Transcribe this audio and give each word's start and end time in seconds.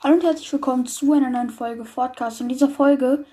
Hallo 0.00 0.14
und 0.14 0.22
herzlich 0.22 0.52
willkommen 0.52 0.86
zu 0.86 1.12
einer 1.12 1.28
neuen 1.28 1.50
Folge 1.50 1.82
Podcast. 1.82 2.40
In 2.40 2.48
dieser 2.48 2.70
Folge 2.70 3.24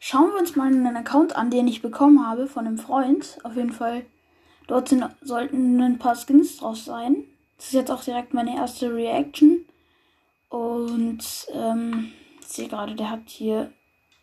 schauen 0.00 0.32
wir 0.32 0.40
uns 0.40 0.56
mal 0.56 0.66
einen 0.66 0.96
Account 0.96 1.36
an, 1.36 1.48
den 1.48 1.68
ich 1.68 1.80
bekommen 1.80 2.26
habe 2.26 2.48
von 2.48 2.66
einem 2.66 2.76
Freund. 2.76 3.38
Auf 3.44 3.54
jeden 3.54 3.70
Fall, 3.72 4.04
dort 4.66 4.88
sind, 4.88 5.08
sollten 5.20 5.80
ein 5.80 6.00
paar 6.00 6.16
Skins 6.16 6.56
draus 6.56 6.84
sein. 6.84 7.22
Das 7.56 7.66
ist 7.66 7.74
jetzt 7.74 7.92
auch 7.92 8.02
direkt 8.02 8.34
meine 8.34 8.56
erste 8.56 8.92
Reaction. 8.92 9.64
Und 10.48 11.22
ähm, 11.54 12.12
ich 12.40 12.48
sehe 12.48 12.66
gerade, 12.66 12.96
der 12.96 13.10
hat 13.10 13.28
hier 13.28 13.70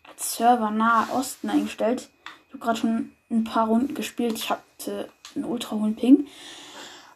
als 0.06 0.36
Server 0.36 0.70
Nahe 0.70 1.10
Osten 1.14 1.48
eingestellt. 1.48 2.10
Ich 2.48 2.52
habe 2.52 2.62
gerade 2.62 2.78
schon 2.78 3.12
ein 3.30 3.44
paar 3.44 3.68
Runden 3.68 3.94
gespielt. 3.94 4.34
Ich 4.34 4.50
hatte 4.50 5.08
einen 5.34 5.46
ultra 5.46 5.76
hohen 5.76 5.96
Ping. 5.96 6.26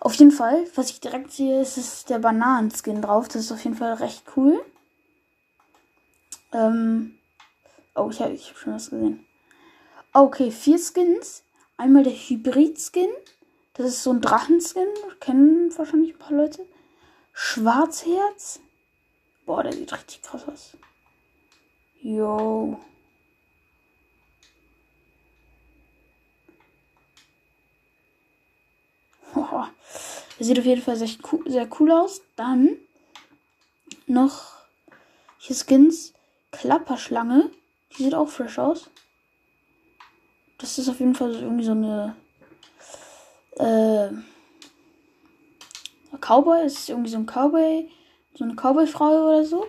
Auf 0.01 0.14
jeden 0.14 0.30
Fall, 0.30 0.67
was 0.75 0.91
ich 0.91 1.01
direkt 1.01 1.30
sehe, 1.30 1.61
ist, 1.61 1.77
ist 1.77 2.09
der 2.09 2.19
Bananenskin 2.19 3.03
drauf. 3.03 3.29
Das 3.29 3.37
ist 3.37 3.53
auf 3.53 3.62
jeden 3.62 3.77
Fall 3.77 3.93
recht 3.95 4.25
cool. 4.34 4.65
Ähm 6.52 7.19
oh, 7.95 8.09
ich 8.11 8.20
habe 8.20 8.34
hab 8.34 8.56
schon 8.56 8.75
was 8.75 8.89
gesehen. 8.89 9.27
Okay, 10.15 10.51
vier 10.51 10.78
Skins. 10.78 11.45
Einmal 11.77 12.02
der 12.02 12.15
Hybrid-Skin. 12.15 13.11
Das 13.75 13.89
ist 13.89 14.02
so 14.02 14.12
ein 14.12 14.23
Drachenskin. 14.23 14.89
Kennen 15.20 15.77
wahrscheinlich 15.77 16.14
ein 16.14 16.19
paar 16.19 16.37
Leute. 16.37 16.67
Schwarzherz. 17.33 18.61
Boah, 19.45 19.62
der 19.62 19.73
sieht 19.73 19.92
richtig 19.92 20.23
krass 20.23 20.48
aus. 20.48 20.77
Yo. 22.03 22.80
Boah. 29.34 29.70
Der 30.30 30.30
sieht 30.45 30.59
auf 30.59 30.65
jeden 30.65 30.83
Fall 30.83 30.97
sehr 30.97 31.09
cool, 31.30 31.43
sehr 31.47 31.69
cool 31.79 31.93
aus. 31.93 32.23
Dann 32.37 32.77
noch 34.07 34.55
hier 35.39 35.57
Skins. 35.57 36.15
Klapperschlange. 36.51 37.51
Die 37.93 38.05
sieht 38.05 38.15
auch 38.15 38.29
frisch 38.29 38.59
aus. 38.59 38.91
Das 40.59 40.79
ist 40.79 40.89
auf 40.89 40.98
jeden 40.98 41.14
Fall 41.14 41.34
irgendwie 41.34 41.64
so 41.64 41.73
eine 41.73 42.17
äh, 43.56 44.09
Cowboy. 46.20 46.64
Es 46.64 46.81
ist 46.81 46.89
irgendwie 46.89 47.11
so 47.11 47.19
ein 47.19 47.27
Cowboy. 47.27 47.89
So 48.34 48.45
eine 48.45 48.55
Cowboy-Frau 48.55 49.29
oder 49.29 49.45
so. 49.45 49.67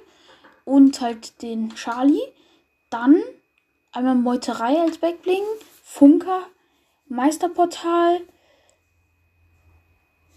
Und 0.65 1.01
halt 1.01 1.41
den 1.41 1.75
Charlie. 1.75 2.33
Dann 2.89 3.21
einmal 3.91 4.15
Meuterei 4.15 4.81
als 4.81 4.97
Backbling. 4.97 5.43
Funker. 5.83 6.47
Meisterportal 7.07 8.21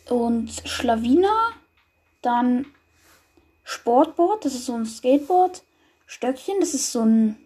und 0.08 0.50
Schlawiner. 0.64 1.52
Dann 2.22 2.66
Sportboard, 3.64 4.44
das 4.44 4.54
ist 4.54 4.66
so 4.66 4.74
ein 4.74 4.86
Skateboard. 4.86 5.62
Stöckchen, 6.06 6.60
das 6.60 6.74
ist 6.74 6.92
so 6.92 7.00
ein, 7.02 7.36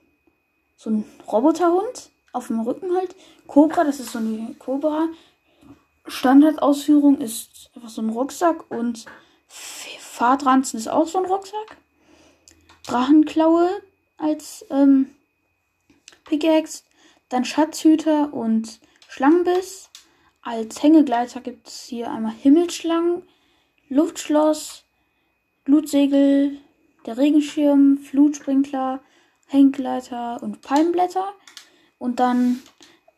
so 0.77 0.91
ein 0.91 1.05
Roboterhund. 1.31 2.11
Auf 2.33 2.49
dem 2.49 2.61
Rücken 2.61 2.95
halt. 2.95 3.17
Cobra, 3.47 3.85
das 3.85 4.01
ist 4.01 4.13
so 4.13 4.19
eine 4.19 4.55
Cobra. 4.59 5.09
Standardausführung 6.07 7.21
ist 7.21 7.71
einfach 7.75 7.89
so 7.89 8.03
ein 8.03 8.11
Rucksack. 8.11 8.71
Und 8.71 9.07
Fahrtranzen 9.49 10.79
ist 10.79 10.89
auch 10.89 11.07
so 11.07 11.19
ein 11.19 11.25
Rucksack. 11.25 11.77
Drachenklaue 12.87 13.71
als 14.19 14.65
ähm, 14.71 15.15
Pickaxe. 16.25 16.83
Dann 17.29 17.45
Schatzhüter 17.45 18.33
und 18.33 18.81
Schlangenbiss. 19.09 19.91
Als 20.49 20.83
Hängegleiter 20.83 21.43
gibt 21.43 21.69
es 21.69 21.83
hier 21.83 22.11
einmal 22.11 22.33
Himmelsschlangen, 22.33 23.23
Luftschloss, 23.91 24.83
Blutsegel, 25.67 26.57
der 27.05 27.19
Regenschirm, 27.19 27.99
Flutsprinkler, 27.99 29.01
Hängegleiter 29.49 30.43
und 30.43 30.63
Palmblätter. 30.63 31.35
Und 31.99 32.19
dann, 32.19 32.63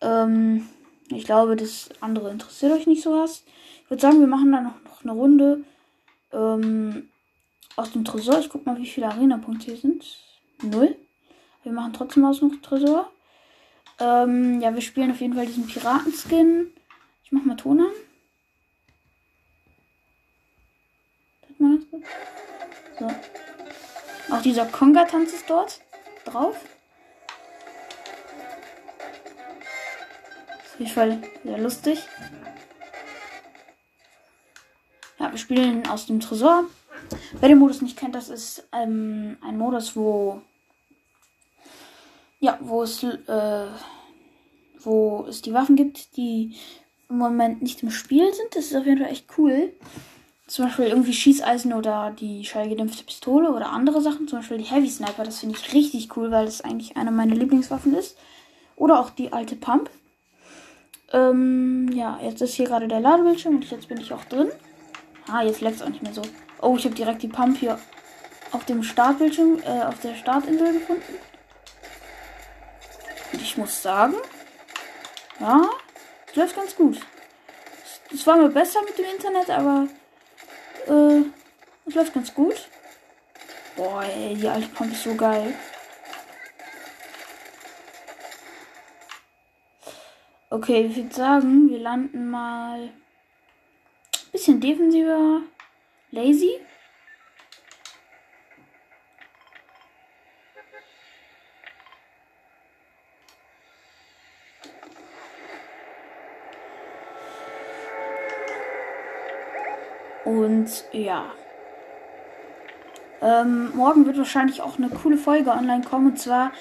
ähm, 0.00 0.66
ich 1.08 1.24
glaube, 1.24 1.54
das 1.54 1.90
andere 2.00 2.32
interessiert 2.32 2.72
euch 2.72 2.88
nicht 2.88 3.04
so 3.04 3.12
was. 3.12 3.44
Ich 3.84 3.90
würde 3.90 4.02
sagen, 4.02 4.18
wir 4.18 4.26
machen 4.26 4.50
dann 4.50 4.64
noch, 4.64 5.04
eine 5.04 5.12
Runde 5.12 5.62
ähm, 6.32 7.10
aus 7.76 7.92
dem 7.92 8.04
Tresor. 8.04 8.40
Ich 8.40 8.48
guck 8.48 8.66
mal, 8.66 8.76
wie 8.76 8.88
viele 8.88 9.06
Arena-Punkte 9.06 9.66
hier 9.66 9.76
sind. 9.76 10.04
Null. 10.62 10.96
Wir 11.62 11.70
machen 11.70 11.92
trotzdem 11.92 12.24
aus 12.24 12.40
dem 12.40 12.60
Tresor. 12.60 13.08
Ähm, 14.00 14.60
ja, 14.60 14.74
wir 14.74 14.82
spielen 14.82 15.12
auf 15.12 15.20
jeden 15.20 15.34
Fall 15.34 15.46
diesen 15.46 15.68
Piratenskin. 15.68 16.72
Ich 17.30 17.38
mach 17.38 17.44
mal 17.44 17.56
Ton 17.56 17.80
an. 17.80 17.92
So. 22.98 23.06
Auch 24.34 24.42
dieser 24.42 24.66
Konga-Tanz 24.66 25.32
ist 25.32 25.48
dort 25.48 25.80
drauf. 26.24 26.56
Ist 30.64 30.72
auf 30.74 30.80
jeden 30.80 30.90
Fall 30.90 31.22
sehr 31.44 31.58
lustig. 31.58 32.00
Ja, 35.20 35.30
wir 35.30 35.38
spielen 35.38 35.86
aus 35.86 36.06
dem 36.06 36.18
Tresor. 36.18 36.64
Wer 37.38 37.48
den 37.48 37.58
Modus 37.58 37.80
nicht 37.80 37.96
kennt, 37.96 38.16
das 38.16 38.28
ist 38.28 38.66
ähm, 38.72 39.38
ein 39.40 39.56
Modus, 39.56 39.94
wo 39.94 40.42
ja, 42.40 42.58
wo 42.60 42.82
es 42.82 43.04
äh, 43.04 43.66
wo 44.80 45.26
es 45.28 45.42
die 45.42 45.52
Waffen 45.52 45.76
gibt, 45.76 46.16
die 46.16 46.56
im 47.10 47.18
Moment 47.18 47.62
nicht 47.62 47.82
im 47.82 47.90
Spiel 47.90 48.32
sind. 48.32 48.54
Das 48.54 48.66
ist 48.66 48.76
auf 48.76 48.86
jeden 48.86 49.02
Fall 49.02 49.10
echt 49.10 49.26
cool. 49.36 49.72
Zum 50.46 50.64
Beispiel 50.64 50.86
irgendwie 50.86 51.12
Schießeisen 51.12 51.72
oder 51.72 52.14
die 52.18 52.44
schallgedämpfte 52.44 53.04
Pistole 53.04 53.52
oder 53.52 53.70
andere 53.70 54.00
Sachen. 54.00 54.26
Zum 54.26 54.38
Beispiel 54.38 54.58
die 54.58 54.64
Heavy 54.64 54.88
Sniper. 54.88 55.24
Das 55.24 55.40
finde 55.40 55.56
ich 55.56 55.72
richtig 55.72 56.16
cool, 56.16 56.30
weil 56.30 56.46
das 56.46 56.62
eigentlich 56.62 56.96
eine 56.96 57.10
meiner 57.10 57.34
Lieblingswaffen 57.34 57.94
ist. 57.94 58.16
Oder 58.76 58.98
auch 59.00 59.10
die 59.10 59.32
alte 59.32 59.56
Pump. 59.56 59.90
Ähm, 61.12 61.90
ja, 61.92 62.18
jetzt 62.22 62.40
ist 62.40 62.54
hier 62.54 62.66
gerade 62.66 62.88
der 62.88 63.00
Ladebildschirm 63.00 63.56
und 63.56 63.70
jetzt 63.70 63.88
bin 63.88 64.00
ich 64.00 64.12
auch 64.12 64.24
drin. 64.24 64.48
Ah, 65.28 65.42
jetzt 65.42 65.60
leckt 65.60 65.76
es 65.76 65.82
auch 65.82 65.88
nicht 65.88 66.02
mehr 66.02 66.14
so. 66.14 66.22
Oh, 66.62 66.76
ich 66.76 66.84
habe 66.84 66.94
direkt 66.94 67.22
die 67.22 67.28
Pump 67.28 67.58
hier 67.58 67.78
auf 68.52 68.64
dem 68.64 68.82
Startbildschirm, 68.82 69.60
äh, 69.64 69.84
auf 69.84 70.00
der 70.00 70.14
Startinsel 70.14 70.72
gefunden. 70.72 71.14
Und 73.32 73.42
ich 73.42 73.56
muss 73.56 73.82
sagen, 73.82 74.14
ja, 75.38 75.68
das 76.30 76.36
läuft 76.36 76.56
ganz 76.56 76.76
gut. 76.76 77.00
Es 78.12 78.26
war 78.26 78.36
mir 78.36 78.48
besser 78.48 78.80
mit 78.82 78.98
dem 78.98 79.04
Internet, 79.04 79.50
aber 79.50 79.88
äh, 80.86 81.22
es 81.86 81.94
läuft 81.94 82.14
ganz 82.14 82.34
gut. 82.34 82.68
Boah, 83.76 84.02
ey, 84.04 84.34
die 84.34 84.48
alte 84.48 84.68
Pump 84.68 84.92
ist 84.92 85.04
so 85.04 85.14
geil. 85.14 85.54
Okay, 90.50 90.86
ich 90.86 90.96
würde 90.96 91.14
sagen, 91.14 91.70
wir 91.70 91.78
landen 91.78 92.30
mal 92.30 92.90
bisschen 94.32 94.60
defensiver. 94.60 95.42
Lazy. 96.10 96.60
Und 110.30 110.84
ja. 110.92 111.24
Ähm, 113.20 113.74
morgen 113.74 114.06
wird 114.06 114.16
wahrscheinlich 114.16 114.62
auch 114.62 114.78
eine 114.78 114.88
coole 114.88 115.16
Folge 115.16 115.50
online 115.50 115.82
kommen. 115.82 116.06
Und 116.06 116.20
zwar, 116.20 116.52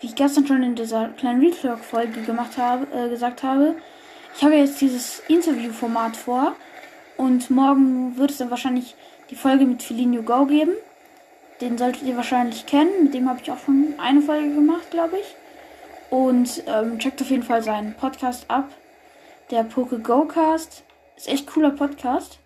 wie 0.00 0.08
ich 0.08 0.14
gestern 0.14 0.46
schon 0.46 0.62
in 0.62 0.74
dieser 0.74 1.08
kleinen 1.08 1.40
Retalk-Folge 1.40 2.20
gemacht 2.20 2.58
habe, 2.58 2.86
äh, 2.94 3.08
gesagt 3.08 3.42
habe, 3.42 3.76
ich 4.36 4.44
habe 4.44 4.56
jetzt 4.56 4.78
dieses 4.82 5.20
Interview-Format 5.20 6.18
vor. 6.18 6.54
Und 7.16 7.48
morgen 7.48 8.18
wird 8.18 8.30
es 8.30 8.38
dann 8.38 8.50
wahrscheinlich 8.50 8.94
die 9.30 9.36
Folge 9.36 9.64
mit 9.64 9.82
Felinio 9.82 10.22
Go 10.22 10.44
geben. 10.44 10.72
Den 11.62 11.78
solltet 11.78 12.02
ihr 12.02 12.16
wahrscheinlich 12.16 12.66
kennen. 12.66 13.04
Mit 13.04 13.14
dem 13.14 13.26
habe 13.26 13.40
ich 13.42 13.50
auch 13.50 13.58
schon 13.58 13.94
eine 13.96 14.20
Folge 14.20 14.54
gemacht, 14.54 14.90
glaube 14.90 15.16
ich. 15.18 15.34
Und 16.10 16.62
ähm, 16.66 16.98
checkt 16.98 17.22
auf 17.22 17.30
jeden 17.30 17.42
Fall 17.42 17.62
seinen 17.62 17.94
Podcast 17.94 18.44
ab. 18.48 18.68
Der 19.50 19.64
Poke 19.64 19.98
Go 19.98 20.26
Cast. 20.26 20.84
Ist 21.16 21.28
echt 21.28 21.46
cooler 21.46 21.70
Podcast. 21.70 22.38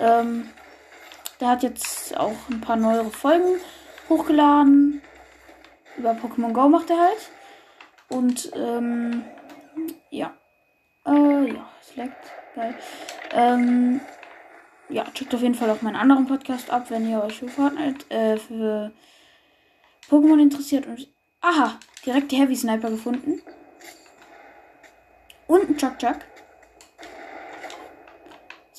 Ähm, 0.00 0.48
der 1.40 1.48
hat 1.48 1.62
jetzt 1.62 2.16
auch 2.16 2.36
ein 2.50 2.60
paar 2.60 2.76
neuere 2.76 3.10
Folgen 3.10 3.60
hochgeladen. 4.08 5.00
Über 5.96 6.12
Pokémon 6.12 6.52
Go 6.52 6.68
macht 6.68 6.90
er 6.90 6.98
halt. 6.98 7.30
Und 8.08 8.50
ähm, 8.54 9.24
ja. 10.10 10.34
Äh, 11.06 11.52
ja, 11.52 11.68
es 11.80 11.96
leckt. 11.96 12.32
Geil. 12.54 12.74
Ähm, 13.32 14.00
ja, 14.88 15.04
checkt 15.14 15.34
auf 15.34 15.42
jeden 15.42 15.54
Fall 15.54 15.70
auch 15.70 15.82
meinen 15.82 15.96
anderen 15.96 16.26
Podcast 16.26 16.70
ab, 16.70 16.86
wenn 16.90 17.08
ihr 17.08 17.22
euch 17.22 17.38
für 17.38 17.48
Fortnite, 17.48 18.10
äh, 18.10 18.36
für 18.36 18.92
Pokémon 20.10 20.40
interessiert. 20.40 20.86
Und, 20.86 21.06
aha, 21.40 21.78
direkt 22.04 22.32
die 22.32 22.36
Heavy 22.36 22.56
Sniper 22.56 22.90
gefunden. 22.90 23.40
Und 25.46 25.70
ein 25.70 25.76
Chuck 25.76 25.98
Chuck. 25.98 26.18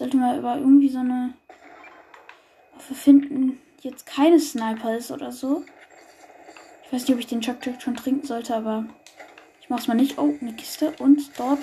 Sollte 0.01 0.17
mal 0.17 0.39
über 0.39 0.57
irgendwie 0.57 0.89
so 0.89 0.97
eine 0.97 1.35
Waffe 2.73 2.95
finden, 2.95 3.61
jetzt 3.81 4.07
keine 4.07 4.39
Sniper 4.39 4.97
ist 4.97 5.11
oder 5.11 5.31
so. 5.31 5.63
Ich 6.83 6.91
weiß 6.91 7.03
nicht, 7.03 7.13
ob 7.13 7.19
ich 7.19 7.27
den 7.27 7.41
Chuck 7.41 7.57
schon 7.77 7.95
trinken 7.95 8.25
sollte, 8.25 8.55
aber 8.55 8.85
ich 9.61 9.69
mach's 9.69 9.87
mal 9.87 9.93
nicht. 9.93 10.17
Oh, 10.17 10.33
eine 10.41 10.55
Kiste. 10.55 10.91
Und 10.97 11.29
dort 11.37 11.59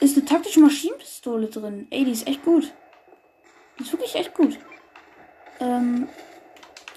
ist 0.00 0.16
eine 0.16 0.24
taktische 0.24 0.60
Maschinenpistole 0.60 1.48
drin. 1.48 1.88
Ey, 1.90 2.06
die 2.06 2.12
ist 2.12 2.26
echt 2.26 2.42
gut. 2.42 2.72
Die 3.78 3.82
ist 3.82 3.92
wirklich 3.92 4.14
echt 4.14 4.32
gut. 4.32 4.58
Ähm, 5.60 6.08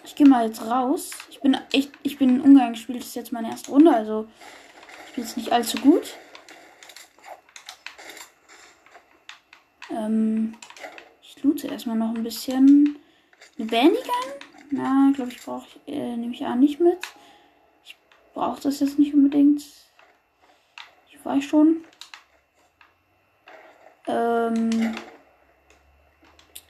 ich 0.06 0.16
gehe 0.16 0.26
mal 0.26 0.48
jetzt 0.48 0.62
raus. 0.62 1.12
Ich 1.32 1.42
bin 1.42 1.58
echt, 1.74 1.92
ich 2.04 2.18
bin 2.18 2.36
in 2.36 2.42
Ungarn 2.42 2.72
gespielt, 2.76 3.00
das 3.00 3.08
ist 3.08 3.16
jetzt 3.16 3.34
meine 3.34 3.50
erste 3.50 3.72
Runde, 3.72 3.94
also 3.94 4.30
ich 5.10 5.16
bin 5.16 5.26
jetzt 5.26 5.36
nicht 5.36 5.52
allzu 5.52 5.78
gut. 5.80 6.16
Ähm, 9.92 10.56
ich 11.22 11.42
loote 11.44 11.68
erstmal 11.68 11.98
noch 11.98 12.16
ein 12.16 12.24
bisschen. 12.24 12.98
Eine 13.58 13.68
Bandigan? 13.68 14.50
Na, 14.72 15.12
glaube 15.16 15.32
ich, 15.32 15.42
brauche 15.42 15.68
ich, 15.86 15.94
äh, 15.94 16.16
nehme 16.16 16.34
ich 16.34 16.46
an 16.46 16.60
nicht 16.60 16.80
mit. 16.80 17.00
Ich 17.84 17.96
brauche 18.34 18.62
das 18.62 18.80
jetzt 18.80 19.00
nicht 19.00 19.14
unbedingt. 19.14 19.64
Ich 21.10 21.26
weiß 21.26 21.44
schon. 21.44 21.84
Ähm, 24.08 24.96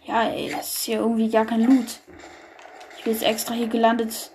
ja, 0.05 0.29
ey, 0.29 0.49
das 0.49 0.73
ist 0.73 0.83
hier 0.85 0.99
irgendwie 0.99 1.29
gar 1.29 1.45
kein 1.45 1.63
Loot. 1.63 1.99
Ich 2.97 3.03
bin 3.03 3.13
jetzt 3.13 3.23
extra 3.23 3.53
hier 3.53 3.67
gelandet, 3.67 4.31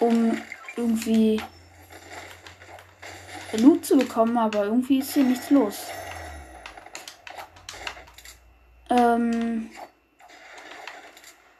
um 0.00 0.40
irgendwie 0.76 1.40
Loot 3.52 3.84
zu 3.84 3.96
bekommen, 3.96 4.36
aber 4.38 4.64
irgendwie 4.64 4.98
ist 4.98 5.14
hier 5.14 5.24
nichts 5.24 5.50
los. 5.50 5.86
Ähm, 8.90 9.70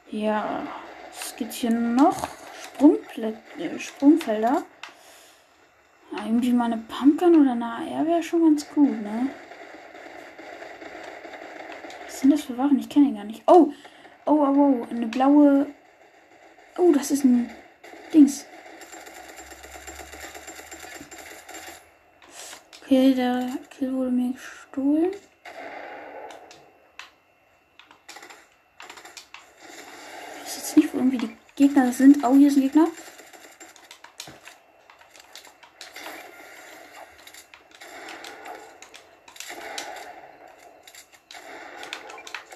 ja, 0.09 0.63
es 1.11 1.35
gibt 1.35 1.53
hier 1.53 1.71
noch 1.71 2.27
Sprungplä 2.63 3.33
äh, 3.57 3.79
Sprungfelder. 3.79 4.63
Ja, 6.11 6.25
irgendwie 6.25 6.53
mal 6.53 6.65
eine 6.65 6.77
Pumpgun 6.87 7.41
oder 7.41 7.51
eine 7.51 7.65
AR 7.65 8.07
wäre 8.07 8.23
schon 8.23 8.43
ganz 8.43 8.67
gut, 8.69 9.01
ne? 9.01 9.29
Was 12.05 12.19
sind 12.21 12.31
das 12.31 12.41
für 12.41 12.57
Waffen? 12.57 12.79
Ich 12.79 12.89
kenne 12.89 13.09
die 13.09 13.15
gar 13.15 13.23
nicht. 13.23 13.43
Oh! 13.45 13.71
Oh, 14.25 14.31
oh, 14.31 14.83
oh. 14.83 14.87
Eine 14.89 15.07
blaue. 15.07 15.67
Oh, 16.77 16.91
das 16.91 17.11
ist 17.11 17.23
ein 17.23 17.49
Dings. 18.13 18.45
Okay, 22.81 23.13
der 23.13 23.49
Kill 23.69 23.93
wurde 23.93 24.11
mir 24.11 24.33
gestohlen. 24.33 25.11
Ich 30.35 30.43
weiß 30.43 30.55
jetzt 30.57 30.77
nicht, 30.77 30.93
wo 30.93 30.97
irgendwie 30.97 31.17
die 31.17 31.37
Gegner 31.59 31.91
sind. 31.91 32.23
Oh, 32.23 32.35
hier 32.35 32.47
ist 32.47 32.55
ein 32.55 32.61
Gegner. 32.61 32.87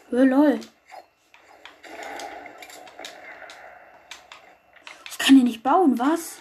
Oh, 0.09 0.15
lol. 0.15 0.57
Ich 5.09 5.17
kann 5.17 5.35
hier 5.35 5.43
nicht 5.43 5.63
bauen, 5.63 5.99
was? 5.99 6.37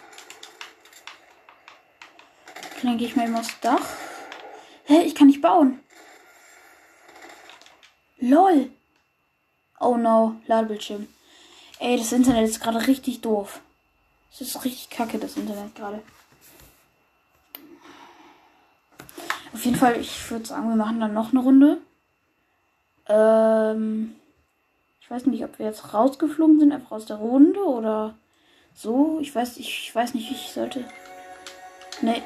Okay, 2.77 2.83
dann 2.85 2.97
gehe 2.97 3.09
ich 3.09 3.17
mal 3.17 3.25
eben 3.25 3.35
aufs 3.35 3.59
Dach. 3.59 3.89
Hä, 4.85 5.01
ich 5.03 5.17
kann 5.17 5.27
nicht 5.27 5.43
bauen. 5.43 5.81
Lol. 8.19 8.71
Oh 9.81 9.97
no, 9.97 10.41
Ladebildschirm. 10.47 11.09
Ey, 11.83 11.97
das 11.97 12.13
Internet 12.13 12.49
ist 12.49 12.61
gerade 12.61 12.87
richtig 12.87 13.23
doof. 13.23 13.59
Es 14.33 14.41
ist 14.41 14.65
richtig 14.65 14.89
kacke, 14.89 15.19
das 15.19 15.37
Internet 15.37 15.75
gerade. 15.75 16.01
Auf 19.53 19.65
jeden 19.65 19.77
Fall, 19.77 20.01
ich 20.01 20.31
würde 20.31 20.47
sagen, 20.47 20.69
wir 20.69 20.77
machen 20.77 21.01
dann 21.01 21.13
noch 21.13 21.33
eine 21.33 21.41
Runde. 21.41 21.79
Ähm, 23.09 24.15
ich 25.01 25.11
weiß 25.11 25.27
nicht, 25.27 25.43
ob 25.43 25.59
wir 25.59 25.67
jetzt 25.67 25.93
rausgeflogen 25.93 26.61
sind, 26.61 26.71
einfach 26.71 26.93
aus 26.93 27.07
der 27.07 27.17
Runde 27.17 27.59
oder 27.59 28.15
so. 28.77 29.19
Ich 29.21 29.35
weiß, 29.35 29.57
ich 29.57 29.93
weiß 29.93 30.15
nicht, 30.15 30.31
wie 30.31 30.35
ich 30.35 30.53
sollte. 30.53 30.85
Ne, 32.01 32.23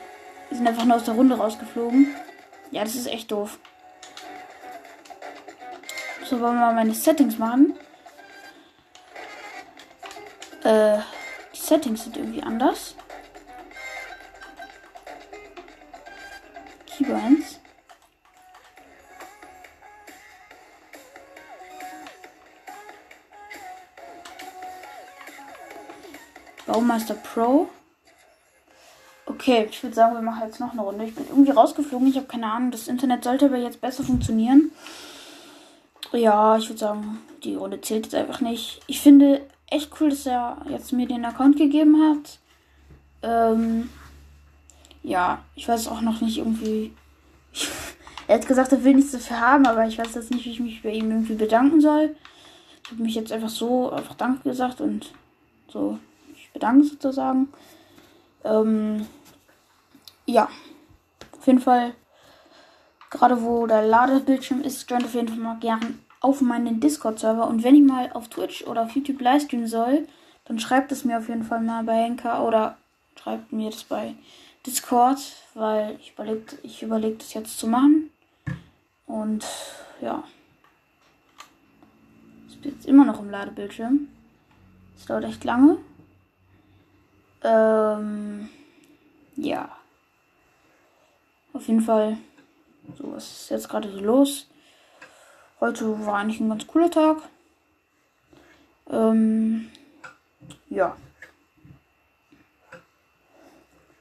wir 0.51 0.59
sind 0.59 0.69
einfach 0.69 0.85
nur 0.85 0.97
aus 0.97 1.05
der 1.05 1.15
Runde 1.15 1.35
rausgeflogen. 1.35 2.15
Ja, 2.73 2.85
das 2.85 2.95
ist 2.95 3.07
echt 3.07 3.33
doof. 3.33 3.59
So, 6.27 6.41
wollen 6.43 6.57
wir 6.57 6.61
mal 6.61 6.75
meine 6.75 6.93
Settings 6.93 7.39
machen. 7.39 7.75
Äh, 10.67 10.99
die 11.55 11.61
Settings 11.61 12.03
sind 12.03 12.17
irgendwie 12.17 12.43
anders. 12.43 12.97
Keybinds. 16.89 17.61
Baumeister 26.67 27.15
Pro. 27.15 27.69
Okay, 29.27 29.69
ich 29.71 29.81
würde 29.85 29.95
sagen, 29.95 30.15
wir 30.15 30.23
machen 30.23 30.43
jetzt 30.47 30.59
noch 30.59 30.73
eine 30.73 30.83
Runde. 30.83 31.05
Ich 31.05 31.15
bin 31.15 31.29
irgendwie 31.29 31.53
rausgeflogen. 31.53 32.09
Ich 32.09 32.17
habe 32.17 32.27
keine 32.27 32.51
Ahnung. 32.51 32.73
Das 32.73 32.89
Internet 32.89 33.23
sollte 33.23 33.47
aber 33.47 33.57
jetzt 33.57 33.81
besser 33.81 34.03
funktionieren. 34.03 34.73
Ja, 36.11 36.57
ich 36.57 36.69
würde 36.69 36.81
sagen, 36.81 37.23
die 37.45 37.55
Runde 37.55 37.81
zählt 37.81 38.07
jetzt 38.07 38.17
einfach 38.17 38.41
nicht. 38.41 38.81
Ich 38.89 39.01
finde 39.01 39.47
echt 39.69 39.91
cool, 40.01 40.11
dass 40.11 40.27
er 40.27 40.59
jetzt 40.69 40.93
mir 40.93 41.07
den 41.07 41.25
Account 41.25 41.57
gegeben 41.57 41.97
hat. 42.01 42.39
Ähm, 43.23 43.91
ja, 45.03 45.41
ich 45.55 45.69
weiß 45.69 45.89
auch 45.89 46.01
noch 46.01 46.21
nicht 46.21 46.39
irgendwie. 46.39 46.93
er 48.29 48.39
hat 48.39 48.47
gesagt, 48.47 48.73
er 48.73 48.85
will 48.85 48.95
nichts 48.95 49.13
dafür 49.13 49.41
haben, 49.41 49.67
aber 49.67 49.87
ich 49.87 49.99
weiß 49.99 50.15
jetzt 50.15 50.31
nicht, 50.31 50.45
wie 50.45 50.51
ich 50.51 50.61
mich 50.61 50.83
bei 50.83 50.91
ihm 50.91 51.11
irgendwie 51.11 51.35
bedanken 51.35 51.81
soll. 51.81 52.17
Ich 52.85 52.93
habe 52.93 53.03
mich 53.03 53.15
jetzt 53.15 53.33
einfach 53.33 53.49
so 53.49 53.91
einfach 53.91 54.15
Danke 54.15 54.49
gesagt 54.49 54.81
und 54.81 55.13
so 55.69 55.99
bedanken 56.53 56.85
sozusagen. 56.85 57.49
Ähm, 58.45 59.07
ja, 60.27 60.49
auf 61.39 61.47
jeden 61.47 61.61
Fall, 61.61 61.95
gerade 63.11 63.43
wo 63.43 63.67
der 63.67 63.83
Ladebildschirm 63.83 64.63
ist, 64.63 64.89
joint 64.91 65.05
auf 65.05 65.15
jeden 65.15 65.29
Fall 65.29 65.39
mal 65.39 65.59
gern 65.59 66.01
auf 66.21 66.41
meinen 66.41 66.81
Discord-Server. 66.81 67.47
Und 67.47 67.63
wenn 67.63 67.75
ich 67.75 67.83
mal 67.83 68.11
auf 68.13 68.29
Twitch 68.29 68.67
oder 68.67 68.83
auf 68.83 68.93
YouTube 68.93 69.21
livestreamen 69.21 69.67
soll, 69.67 70.07
dann 70.45 70.59
schreibt 70.59 70.93
es 70.93 71.05
mir 71.05 71.19
auf 71.19 71.29
jeden 71.29 71.45
Fall 71.45 71.61
mal 71.61 71.85
bei 71.85 72.05
Henker 72.05 72.47
oder 72.47 72.77
schreibt 73.21 73.53
mir 73.53 73.71
das 73.71 73.85
bei 73.85 74.15
Discord, 74.67 75.19
weil 75.55 75.97
ich 76.01 76.13
überlege, 76.13 76.59
ich 76.63 76.83
überlege 76.83 77.17
das 77.17 77.35
jetzt 77.35 77.59
zu 77.59 77.67
machen. 77.67 78.11
Und 79.07 79.45
ja. 80.01 80.25
Ich 82.49 82.61
bin 82.61 82.73
jetzt 82.73 82.87
immer 82.87 83.05
noch 83.05 83.21
im 83.21 83.31
Ladebildschirm. 83.31 84.09
Es 84.99 85.07
dauert 85.07 85.25
echt 85.25 85.45
lange. 85.45 85.79
Ähm, 87.43 88.49
ja. 89.37 89.69
Auf 91.53 91.67
jeden 91.69 91.83
Fall. 91.83 92.19
So, 92.99 93.13
was 93.13 93.25
ist 93.25 93.51
jetzt 93.51 93.69
gerade 93.69 93.91
so 93.91 94.01
los? 94.01 94.47
Heute 95.59 96.07
war 96.07 96.17
eigentlich 96.19 96.41
ein 96.41 96.51
ganz 96.51 96.67
cooler 96.67 96.91
Tag. 96.91 97.17
Ähm, 98.91 99.71
ja. 100.69 100.97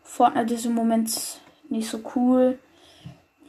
Fortnite 0.03 0.53
ist 0.53 0.65
im 0.65 0.74
Moment 0.74 1.39
nicht 1.69 1.89
so 1.89 2.01
cool. 2.15 2.59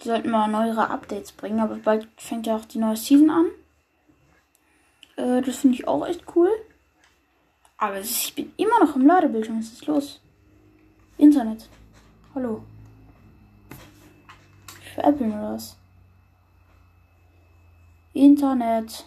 Die 0.00 0.08
sollten 0.08 0.30
mal 0.30 0.46
neuere 0.46 0.90
Updates 0.90 1.32
bringen, 1.32 1.58
aber 1.58 1.76
bald 1.76 2.08
fängt 2.16 2.46
ja 2.46 2.56
auch 2.56 2.64
die 2.64 2.78
neue 2.78 2.96
Season 2.96 3.30
an. 3.30 3.46
Äh, 5.16 5.42
das 5.42 5.56
finde 5.56 5.76
ich 5.76 5.88
auch 5.88 6.06
echt 6.06 6.24
cool. 6.36 6.50
Aber 7.76 7.98
ich 7.98 8.34
bin 8.34 8.52
immer 8.56 8.80
noch 8.84 8.94
im 8.94 9.06
Ladebildschirm. 9.06 9.58
Was 9.58 9.72
ist 9.72 9.86
los? 9.86 10.20
Internet. 11.18 11.68
Hallo. 12.34 12.62
Ich 14.82 14.90
veräppeln 14.90 15.32
oder 15.32 15.54
was? 15.54 15.76
Internet. 18.16 19.04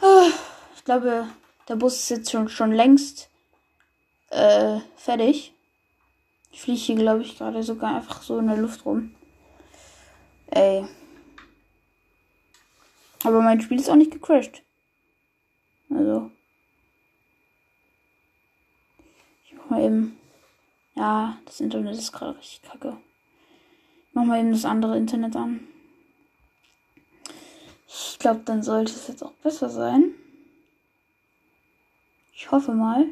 Ah, 0.00 0.28
ich 0.74 0.84
glaube, 0.84 1.28
der 1.68 1.76
Bus 1.76 1.94
ist 1.94 2.10
jetzt 2.10 2.30
schon, 2.30 2.48
schon 2.48 2.72
längst 2.72 3.30
äh, 4.30 4.80
fertig. 4.96 5.54
Ich 6.50 6.60
fliege 6.60 6.80
hier, 6.80 6.96
glaube 6.96 7.22
ich, 7.22 7.38
gerade 7.38 7.62
sogar 7.62 7.96
einfach 7.96 8.22
so 8.22 8.38
in 8.38 8.48
der 8.48 8.56
Luft 8.56 8.84
rum. 8.84 9.14
Ey. 10.50 10.86
Aber 13.24 13.40
mein 13.40 13.60
Spiel 13.60 13.78
ist 13.78 13.88
auch 13.88 13.96
nicht 13.96 14.10
gecrashed. 14.10 14.62
Also. 15.88 16.30
Ich 19.44 19.54
mach 19.54 19.70
mal 19.70 19.82
eben. 19.82 20.18
Ja, 20.94 21.38
das 21.46 21.60
Internet 21.60 21.96
ist 21.96 22.12
gerade 22.12 22.36
richtig 22.36 22.62
kacke. 22.62 22.98
Ich 24.08 24.14
mach 24.14 24.24
mal 24.24 24.40
eben 24.40 24.52
das 24.52 24.66
andere 24.66 24.98
Internet 24.98 25.36
an. 25.36 25.68
Glaube, 28.22 28.42
dann 28.44 28.62
sollte 28.62 28.92
es 28.92 29.08
jetzt 29.08 29.24
auch 29.24 29.32
besser 29.32 29.68
sein. 29.68 30.14
Ich 32.32 32.52
hoffe 32.52 32.72
mal. 32.72 33.08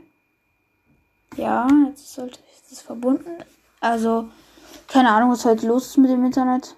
Ja, 1.36 1.66
jetzt 1.88 2.14
sollte 2.14 2.38
es 2.70 2.80
verbunden. 2.80 3.42
Also, 3.80 4.30
keine 4.86 5.10
Ahnung, 5.10 5.32
was 5.32 5.44
heute 5.44 5.66
los 5.66 5.88
ist 5.88 5.96
mit 5.96 6.12
dem 6.12 6.24
Internet. 6.24 6.76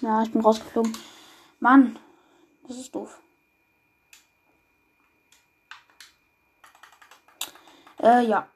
Ja, 0.00 0.22
ich 0.22 0.32
bin 0.32 0.40
rausgeflogen. 0.40 0.96
Mann, 1.58 1.98
das 2.66 2.78
ist 2.78 2.94
doof. 2.94 3.20
Äh, 7.98 8.24
ja. 8.24 8.48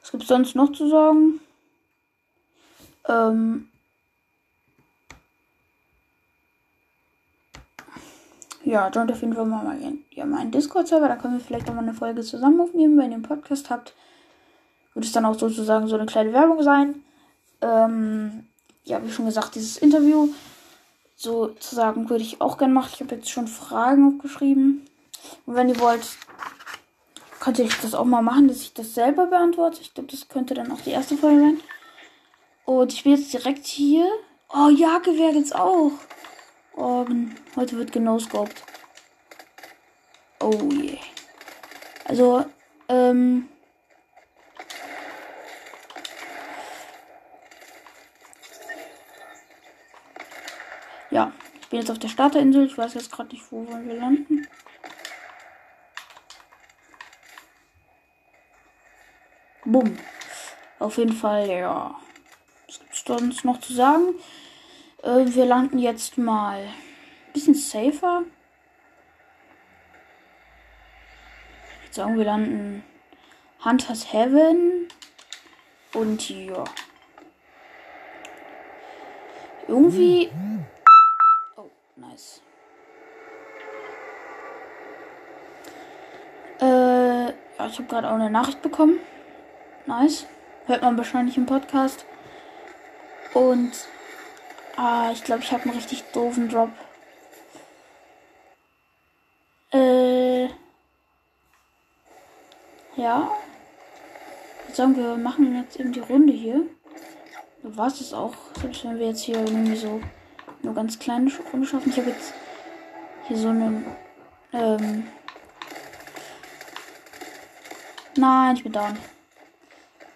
Was 0.00 0.12
gibt 0.12 0.22
es 0.22 0.28
sonst 0.28 0.54
noch 0.54 0.70
zu 0.70 0.88
sagen? 0.88 1.40
Ähm. 3.10 3.68
Ja, 8.62 8.88
joint 8.88 9.10
auf 9.10 9.20
jeden 9.20 9.34
Fall 9.34 9.46
mal 9.46 9.76
ja, 10.10 10.24
meinen 10.26 10.50
Discord-Server. 10.50 11.08
Da 11.08 11.16
können 11.16 11.34
wir 11.34 11.44
vielleicht 11.44 11.68
auch 11.68 11.74
mal 11.74 11.82
eine 11.82 11.94
Folge 11.94 12.22
zusammen 12.22 12.60
aufnehmen, 12.60 12.98
wenn 12.98 13.10
ihr 13.10 13.14
einen 13.14 13.22
Podcast 13.22 13.70
habt. 13.70 13.94
Wird 14.94 15.06
es 15.06 15.12
dann 15.12 15.24
auch 15.24 15.38
sozusagen 15.38 15.86
so 15.88 15.96
eine 15.96 16.06
kleine 16.06 16.32
Werbung 16.32 16.62
sein. 16.62 17.02
Ähm, 17.62 18.46
ja, 18.84 19.02
wie 19.02 19.10
schon 19.10 19.26
gesagt, 19.26 19.54
dieses 19.54 19.78
Interview 19.78 20.28
sozusagen 21.16 22.08
würde 22.08 22.22
ich 22.22 22.40
auch 22.40 22.58
gerne 22.58 22.74
machen. 22.74 22.90
Ich 22.94 23.00
habe 23.00 23.14
jetzt 23.14 23.30
schon 23.30 23.48
Fragen 23.48 24.14
aufgeschrieben. 24.14 24.86
Und 25.46 25.54
wenn 25.54 25.68
ihr 25.68 25.80
wollt, 25.80 26.06
könnt 27.40 27.58
ihr 27.58 27.68
das 27.82 27.94
auch 27.94 28.04
mal 28.04 28.22
machen, 28.22 28.48
dass 28.48 28.60
ich 28.60 28.74
das 28.74 28.94
selber 28.94 29.26
beantworte. 29.26 29.80
Ich 29.80 29.94
glaube, 29.94 30.10
das 30.10 30.28
könnte 30.28 30.54
dann 30.54 30.70
auch 30.70 30.80
die 30.80 30.90
erste 30.90 31.16
Folge 31.16 31.40
sein. 31.40 31.60
Und 32.64 32.92
ich 32.92 33.02
bin 33.04 33.16
jetzt 33.16 33.32
direkt 33.32 33.66
hier. 33.66 34.06
Oh, 34.48 34.68
Jagdgewehr 34.68 35.32
jetzt 35.32 35.54
auch. 35.54 35.92
Oh, 36.76 37.06
heute 37.56 37.76
wird 37.76 37.92
genoscoped. 37.92 38.62
Oh 40.40 40.68
je. 40.70 40.92
Yeah. 40.92 40.98
Also, 42.04 42.44
ähm. 42.88 43.48
Ja, 51.10 51.32
ich 51.60 51.68
bin 51.68 51.80
jetzt 51.80 51.90
auf 51.90 51.98
der 51.98 52.08
Starterinsel. 52.08 52.66
Ich 52.66 52.78
weiß 52.78 52.94
jetzt 52.94 53.12
gerade 53.12 53.30
nicht, 53.30 53.44
wo 53.50 53.66
wollen 53.66 53.86
wir 53.86 53.94
landen. 53.94 54.46
Bumm. 59.64 59.98
Auf 60.78 60.96
jeden 60.96 61.12
Fall, 61.12 61.48
ja. 61.48 61.94
Sonst 63.10 63.44
noch 63.44 63.58
zu 63.58 63.72
sagen? 63.72 64.14
Äh, 65.02 65.26
wir 65.34 65.44
landen 65.44 65.80
jetzt 65.80 66.16
mal 66.16 66.60
ein 66.60 67.32
bisschen 67.32 67.56
safer. 67.56 68.22
Ich 71.72 71.86
würde 71.86 71.94
sagen, 71.94 72.18
wir 72.18 72.24
landen 72.24 72.84
Hunters 73.64 74.12
Heaven. 74.12 74.86
Und 75.92 76.30
ja. 76.30 76.62
Irgendwie. 79.66 80.30
Oh, 81.56 81.68
nice. 81.96 82.40
Äh, 86.60 87.30
ich 87.30 87.34
habe 87.58 87.88
gerade 87.88 88.08
auch 88.08 88.14
eine 88.14 88.30
Nachricht 88.30 88.62
bekommen. 88.62 89.00
Nice. 89.86 90.26
Hört 90.66 90.82
man 90.82 90.96
wahrscheinlich 90.96 91.36
im 91.36 91.46
Podcast. 91.46 92.06
Und 93.34 93.72
ah, 94.76 95.10
ich 95.12 95.24
glaube, 95.24 95.42
ich 95.42 95.52
habe 95.52 95.64
einen 95.64 95.74
richtig 95.74 96.02
doofen 96.12 96.48
Drop. 96.48 96.70
Äh. 99.72 100.46
Ja. 102.96 103.30
Ich 104.68 104.74
sagen, 104.74 104.96
wir 104.96 105.16
machen 105.16 105.56
jetzt 105.56 105.78
eben 105.78 105.92
die 105.92 106.00
Runde 106.00 106.32
hier. 106.32 106.62
So 107.62 107.76
war 107.76 107.86
es 107.86 108.12
auch. 108.12 108.34
Selbst 108.60 108.84
wenn 108.84 108.98
wir 108.98 109.08
jetzt 109.08 109.22
hier 109.22 109.38
irgendwie 109.38 109.76
so 109.76 110.00
nur 110.62 110.74
ganz 110.74 110.98
kleine 110.98 111.30
Runde 111.52 111.66
schaffen. 111.66 111.90
Ich 111.90 111.98
habe 111.98 112.10
jetzt 112.10 112.34
hier 113.28 113.36
so 113.36 113.48
einen. 113.48 113.84
Ähm. 114.52 115.06
Nein, 118.16 118.56
ich 118.56 118.64
bin 118.64 118.72
down. 118.72 118.98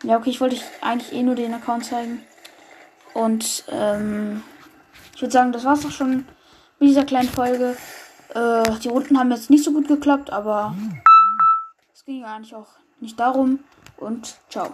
Ja, 0.03 0.19
okay, 0.19 0.31
ich 0.31 0.41
wollte 0.41 0.61
eigentlich 0.81 1.13
eh 1.13 1.23
nur 1.23 1.35
den 1.35 1.55
Account 1.55 1.87
zeigen. 1.87 2.23
Und 3.15 3.65
ähm, 3.71 4.43
ich 5.15 5.23
würde 5.23 5.33
sagen, 5.33 5.53
das 5.53 5.65
war's 5.65 5.83
doch 5.83 5.91
schon 5.91 6.27
mit 6.81 6.89
dieser 6.91 7.05
kleinen 7.05 7.29
Folge. 7.29 7.77
Äh, 8.35 8.79
die 8.81 8.89
Runden 8.89 9.19
haben 9.19 9.31
jetzt 9.31 9.51
nicht 9.51 9.65
so 9.65 9.73
gut 9.73 9.89
geklappt, 9.89 10.31
aber 10.33 10.75
es 11.93 12.05
ging 12.05 12.21
ja 12.21 12.35
eigentlich 12.35 12.55
auch 12.55 12.69
nicht 13.01 13.19
darum. 13.19 13.61
Und 13.97 14.37
ciao. 14.51 14.71